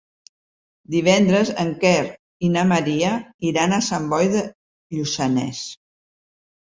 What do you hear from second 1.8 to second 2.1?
Quer